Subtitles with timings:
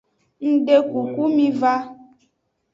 [0.49, 1.73] Ngdekuku miva.